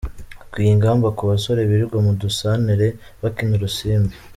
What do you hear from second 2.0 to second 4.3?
mu dusantere bakina urusimbi.